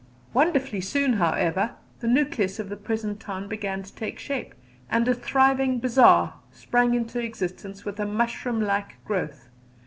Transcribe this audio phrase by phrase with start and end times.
[0.33, 4.55] Wonderfully soon, however, the nucleus of the present town began to take shape,
[4.89, 9.47] and a thriving "bazaar" sprang into existence with a mushroom like growth.